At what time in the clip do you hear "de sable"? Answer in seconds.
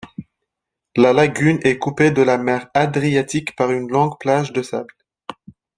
4.51-4.95